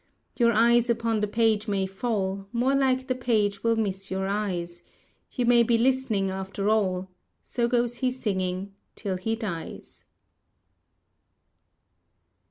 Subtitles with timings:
[0.35, 4.81] Your eyes upon the page may fall, More like the page will miss your eyes;
[5.31, 7.11] You may be listening after all,
[7.43, 10.05] So goes he singing till he dies.